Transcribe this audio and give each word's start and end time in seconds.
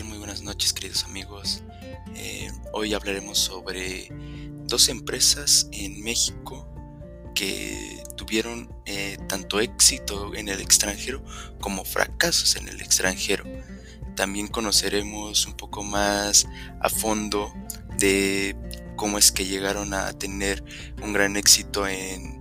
Muy 0.00 0.16
buenas 0.16 0.40
noches 0.40 0.72
queridos 0.72 1.04
amigos. 1.04 1.62
Eh, 2.14 2.50
hoy 2.72 2.94
hablaremos 2.94 3.36
sobre 3.36 4.08
dos 4.64 4.88
empresas 4.88 5.68
en 5.70 6.02
México 6.02 6.66
que 7.34 8.02
tuvieron 8.16 8.74
eh, 8.86 9.18
tanto 9.28 9.60
éxito 9.60 10.34
en 10.34 10.48
el 10.48 10.62
extranjero 10.62 11.22
como 11.60 11.84
fracasos 11.84 12.56
en 12.56 12.70
el 12.70 12.80
extranjero. 12.80 13.44
También 14.16 14.48
conoceremos 14.48 15.44
un 15.46 15.58
poco 15.58 15.82
más 15.82 16.48
a 16.80 16.88
fondo 16.88 17.52
de 17.98 18.56
cómo 18.96 19.18
es 19.18 19.30
que 19.30 19.44
llegaron 19.44 19.92
a 19.92 20.14
tener 20.14 20.64
un 21.02 21.12
gran 21.12 21.36
éxito 21.36 21.86
en, 21.86 22.40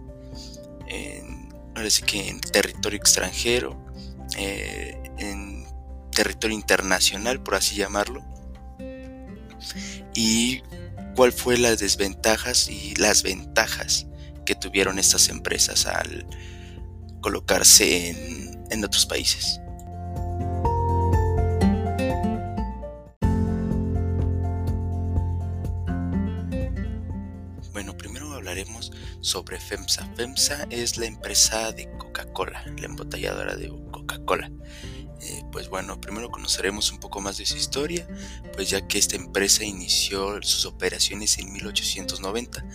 que 0.87 2.29
en 2.29 2.39
territorio 2.39 2.97
extranjero, 2.97 3.77
eh, 4.37 5.00
territorio 6.21 6.55
internacional, 6.55 7.41
por 7.41 7.55
así 7.55 7.75
llamarlo, 7.75 8.23
y 10.13 10.61
cuál 11.15 11.31
fue 11.31 11.57
las 11.57 11.79
desventajas 11.79 12.69
y 12.69 12.93
las 12.95 13.23
ventajas 13.23 14.05
que 14.45 14.53
tuvieron 14.53 14.99
estas 14.99 15.29
empresas 15.29 15.87
al 15.87 16.27
colocarse 17.21 18.09
en, 18.09 18.63
en 18.69 18.85
otros 18.85 19.07
países. 19.07 19.59
Bueno, 27.73 27.97
primero 27.97 28.31
hablaremos 28.31 28.91
sobre 29.21 29.59
FEMSA. 29.59 30.07
FEMSA 30.15 30.67
es 30.69 30.97
la 30.97 31.07
empresa 31.07 31.71
de 31.71 31.89
Coca-Cola, 31.97 32.63
la 32.77 32.85
embotelladora 32.85 33.55
de 33.55 33.69
Coca-Cola. 33.91 34.51
Eh, 35.21 35.43
pues 35.51 35.69
bueno, 35.69 36.01
primero 36.01 36.31
conoceremos 36.31 36.91
un 36.91 36.99
poco 36.99 37.21
más 37.21 37.37
de 37.37 37.45
su 37.45 37.55
historia, 37.55 38.07
pues 38.53 38.69
ya 38.69 38.87
que 38.87 38.97
esta 38.97 39.15
empresa 39.15 39.63
inició 39.63 40.41
sus 40.41 40.65
operaciones 40.65 41.37
en 41.37 41.51
1890. 41.53 42.65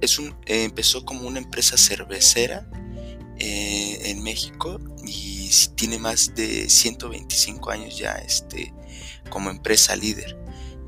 Es 0.00 0.18
un, 0.18 0.36
empezó 0.46 1.04
como 1.04 1.26
una 1.26 1.38
empresa 1.38 1.76
cervecera 1.76 2.68
eh, 3.38 4.10
en 4.10 4.22
México 4.22 4.78
y 5.06 5.50
tiene 5.74 5.98
más 5.98 6.34
de 6.34 6.68
125 6.68 7.70
años 7.70 7.96
ya 7.96 8.12
este, 8.14 8.74
como 9.30 9.50
empresa 9.50 9.96
líder. 9.96 10.36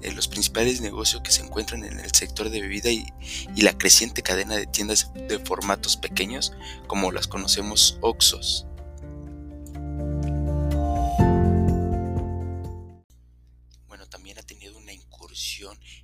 Eh, 0.03 0.13
los 0.13 0.29
principales 0.29 0.81
negocios 0.81 1.23
que 1.23 1.31
se 1.31 1.43
encuentran 1.43 1.85
en 1.85 2.01
el 2.01 2.11
sector 2.13 2.51
de 2.51 2.61
bebida 2.61 2.91
y, 2.91 3.07
y, 3.55 3.63
la 3.63 3.77
creciente 3.77 4.23
cadena 4.23 4.57
de 4.57 4.67
tiendas 4.67 5.13
de 5.15 5.39
formatos 5.39 5.97
pequeños 5.97 6.53
como 6.87 7.13
las 7.13 7.29
conocemos 7.29 7.99
Oxos. 8.01 8.67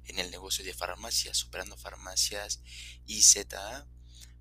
En 0.04 0.18
el 0.18 0.30
negocio 0.30 0.64
de 0.64 0.74
farmacias, 0.74 1.36
superando 1.36 1.76
farmacias 1.76 2.62
IZA, 3.06 3.86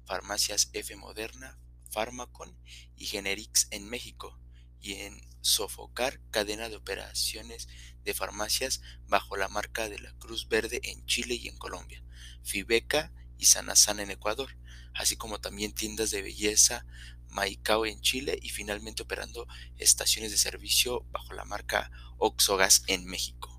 farmacias 0.06 0.70
F 0.74 0.96
Moderna, 0.96 1.58
Pharmacon 1.92 2.58
y 2.96 3.06
Generics 3.06 3.68
en 3.72 3.90
México 3.90 4.40
y 4.82 4.94
en 4.96 5.20
sofocar 5.42 6.20
cadena 6.30 6.70
de 6.70 6.76
operaciones 6.76 7.68
de 8.04 8.14
farmacias 8.14 8.82
bajo 9.08 9.38
la 9.38 9.48
marca 9.48 9.90
de 9.90 10.00
la 10.00 10.14
Cruz 10.20 10.48
Verde 10.48 10.80
en 10.84 11.06
Chile 11.06 11.36
y 11.36 11.48
en 11.48 11.58
Colombia, 11.58 12.04
Fibeca 12.44 13.12
y 13.38 13.46
Sanasana 13.46 14.04
en 14.04 14.12
Ecuador, 14.12 14.56
así 14.94 15.16
como 15.16 15.42
también 15.42 15.74
tiendas 15.74 16.12
de 16.12 16.22
belleza 16.22 16.86
Maicao 17.30 17.86
en 17.86 18.00
Chile 18.02 18.40
y 18.42 18.50
finalmente 18.50 19.04
operando 19.04 19.48
estaciones 19.78 20.32
de 20.32 20.38
servicio 20.38 21.06
bajo 21.12 21.34
la 21.34 21.46
marca 21.46 21.92
Oxogas 22.18 22.84
en 22.88 23.06
México. 23.06 23.55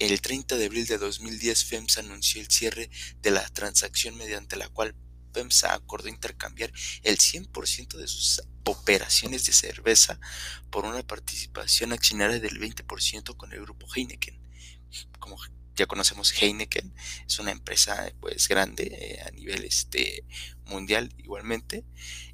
El 0.00 0.20
30 0.20 0.56
de 0.56 0.66
abril 0.66 0.86
de 0.86 0.98
2010, 0.98 1.64
FEMSA 1.64 2.00
anunció 2.00 2.40
el 2.40 2.48
cierre 2.48 2.90
de 3.22 3.30
la 3.30 3.48
transacción 3.50 4.16
mediante 4.16 4.56
la 4.56 4.68
cual 4.68 4.94
FEMSA 5.32 5.72
acordó 5.72 6.08
intercambiar 6.08 6.72
el 7.02 7.18
100% 7.18 7.96
de 7.96 8.08
sus 8.08 8.42
operaciones 8.64 9.46
de 9.46 9.52
cerveza 9.52 10.18
por 10.70 10.84
una 10.84 11.02
participación 11.04 11.92
accionaria 11.92 12.40
del 12.40 12.58
20% 12.58 13.36
con 13.36 13.52
el 13.52 13.60
grupo 13.60 13.86
Heineken. 13.94 14.36
Como 15.20 15.36
ya 15.76 15.86
conocemos 15.86 16.32
Heineken, 16.32 16.94
es 17.26 17.38
una 17.38 17.50
empresa 17.50 18.12
pues 18.20 18.48
grande 18.48 18.84
eh, 18.84 19.22
a 19.26 19.30
nivel 19.30 19.64
este 19.64 20.24
mundial 20.66 21.12
igualmente 21.18 21.84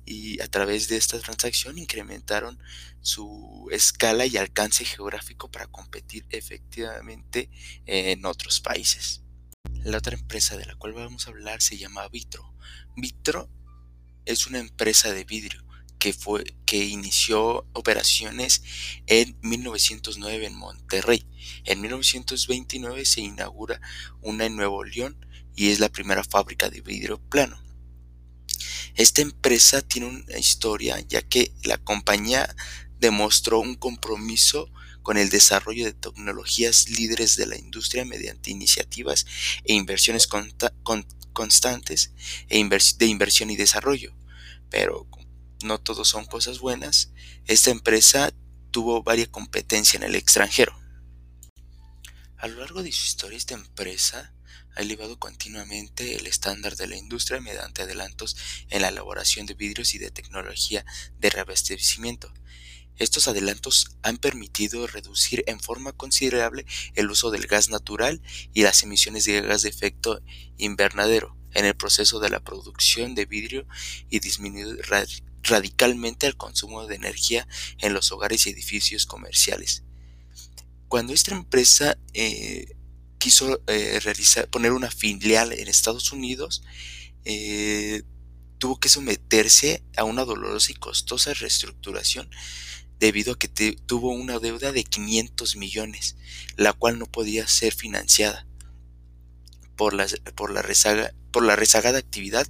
y 0.05 0.41
a 0.41 0.49
través 0.49 0.89
de 0.89 0.97
esta 0.97 1.19
transacción 1.21 1.79
incrementaron 1.79 2.59
su 3.01 3.69
escala 3.71 4.27
y 4.27 4.37
alcance 4.37 4.85
geográfico 4.85 5.51
para 5.51 5.67
competir 5.67 6.27
efectivamente 6.31 7.51
en 7.87 8.25
otros 8.25 8.61
países. 8.61 9.23
La 9.85 9.99
otra 9.99 10.15
empresa 10.15 10.57
de 10.57 10.67
la 10.67 10.77
cual 10.77 10.93
vamos 10.93 11.27
a 11.27 11.31
hablar 11.31 11.63
se 11.63 11.79
llama 11.79 12.09
Vitro. 12.09 12.55
Vitro 12.97 13.49
es 14.27 14.47
una 14.47 14.59
empresa 14.59 15.13
de 15.13 15.25
vidrio 15.25 15.65
que, 16.01 16.13
fue, 16.15 16.43
que 16.65 16.85
inició 16.87 17.67
operaciones 17.75 18.63
en 19.07 19.37
1909 19.43 20.47
en 20.47 20.55
Monterrey. 20.57 21.25
En 21.65 21.81
1929 21.83 23.05
se 23.05 23.21
inaugura 23.21 23.81
una 24.23 24.47
en 24.47 24.57
Nuevo 24.57 24.83
León 24.83 25.25
y 25.55 25.69
es 25.69 25.79
la 25.79 25.91
primera 25.91 26.25
fábrica 26.25 26.71
de 26.71 26.81
vidrio 26.81 27.21
plano. 27.21 27.63
Esta 28.97 29.21
empresa 29.21 29.83
tiene 29.83 30.09
una 30.09 30.39
historia 30.39 30.99
ya 31.07 31.23
que 31.23 31.53
la 31.65 31.77
compañía 31.77 32.57
demostró 32.99 33.61
un 33.61 33.75
compromiso 33.75 34.71
con 35.03 35.19
el 35.19 35.29
desarrollo 35.29 35.85
de 35.85 35.93
tecnologías 35.93 36.89
líderes 36.89 37.37
de 37.37 37.47
la 37.47 37.59
industria 37.59 38.05
mediante 38.05 38.51
iniciativas 38.51 39.27
e 39.65 39.75
inversiones 39.75 40.29
constantes 41.33 42.13
e 42.49 42.63
de 42.99 43.07
inversión 43.07 43.51
y 43.51 43.57
desarrollo. 43.57 44.15
Pero 44.71 45.07
no 45.63 45.79
todos 45.79 46.09
son 46.09 46.25
cosas 46.25 46.59
buenas, 46.59 47.11
esta 47.47 47.71
empresa 47.71 48.33
tuvo 48.71 49.03
varias 49.03 49.29
competencia 49.29 49.97
en 49.97 50.05
el 50.05 50.15
extranjero. 50.15 50.79
A 52.37 52.49
lo 52.49 52.61
largo 52.61 52.83
de 52.83 52.93
su 52.93 53.05
historia, 53.05 53.37
esta 53.37 53.55
empresa 53.55 54.33
ha 54.75 54.81
elevado 54.81 55.19
continuamente 55.19 56.17
el 56.17 56.27
estándar 56.27 56.77
de 56.77 56.87
la 56.87 56.97
industria 56.97 57.41
mediante 57.41 57.83
adelantos 57.83 58.37
en 58.71 58.83
la 58.83 58.89
elaboración 58.89 59.47
de 59.47 59.55
vidrios 59.55 59.95
y 59.95 59.99
de 59.99 60.11
tecnología 60.11 60.85
de 61.19 61.31
reabastecimiento. 61.31 62.33
Estos 62.97 63.29
adelantos 63.29 63.97
han 64.03 64.19
permitido 64.19 64.87
reducir 64.87 65.43
en 65.47 65.59
forma 65.59 65.93
considerable 65.93 66.67
el 66.95 67.11
uso 67.11 67.31
del 67.31 67.47
gas 67.47 67.71
natural 67.71 68.21
y 68.53 68.63
las 68.63 68.83
emisiones 68.83 69.25
de 69.25 69.41
gas 69.41 69.63
de 69.63 69.71
efecto 69.71 70.23
invernadero 70.59 71.37
en 71.53 71.65
el 71.65 71.75
proceso 71.75 72.21
de 72.21 72.31
la 72.31 72.41
producción 72.41 73.15
de 73.15 73.27
vidrio 73.27 73.67
y 74.09 74.21
disminuir 74.21 74.81
radicalmente 75.43 76.27
el 76.27 76.37
consumo 76.37 76.87
de 76.87 76.97
energía 76.97 77.47
en 77.79 77.95
los 77.95 78.13
hogares 78.13 78.47
y 78.47 78.51
edificios 78.51 79.07
comerciales. 79.07 79.85
Cuando 80.89 81.13
esta 81.13 81.35
empresa 81.35 81.99
eh, 82.15 82.75
quiso 83.19 83.63
eh, 83.67 84.01
realizar, 84.01 84.49
poner 84.49 84.73
una 84.73 84.91
filial 84.91 85.53
en 85.53 85.69
Estados 85.69 86.13
Unidos, 86.13 86.63
eh, 87.25 88.03
tuvo 88.59 88.79
que 88.81 88.89
someterse 88.89 89.83
a 89.97 90.05
una 90.05 90.25
dolorosa 90.25 90.73
y 90.73 90.75
costosa 90.75 91.33
reestructuración 91.35 92.31
debido 92.99 93.33
a 93.33 93.39
que 93.39 93.49
tuvo 93.87 94.13
una 94.13 94.39
deuda 94.39 94.73
de 94.73 94.85
500 94.85 95.57
millones, 95.57 96.17
la 96.57 96.75
cual 96.75 96.99
no 96.99 97.07
podía 97.07 97.49
ser 97.49 97.75
financiada 97.75 98.47
por 99.77 99.95
la, 99.95 100.07
por 100.35 100.51
la, 100.51 100.61
rezaga, 100.61 101.15
por 101.33 101.43
la 101.43 101.57
rezagada 101.57 101.99
actividad 101.99 102.47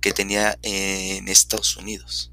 que 0.00 0.12
tenía 0.12 0.58
en 0.62 1.28
Estados 1.28 1.76
Unidos. 1.76 2.32